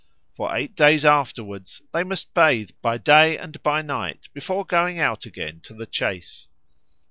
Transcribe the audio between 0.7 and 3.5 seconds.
days afterwards they must bathe by day